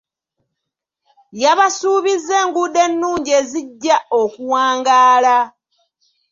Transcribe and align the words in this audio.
Yabasuubizza 1.43 2.33
enguudo 2.43 2.79
ennungi 2.87 3.31
ezijja 3.39 3.97
okuwangaala. 4.21 5.37